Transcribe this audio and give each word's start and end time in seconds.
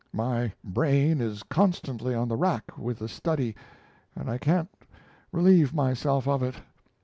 My 0.13 0.51
brain 0.63 1.21
is 1.21 1.43
constantly 1.43 2.15
on 2.15 2.27
the 2.27 2.35
rack 2.35 2.75
with 2.75 2.97
the 2.97 3.07
study, 3.07 3.55
and 4.15 4.31
I 4.31 4.39
can't 4.39 4.67
relieve 5.31 5.75
myself 5.75 6.27
of 6.27 6.41
it. 6.41 6.55